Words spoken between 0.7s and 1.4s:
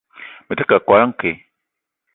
a koala nke.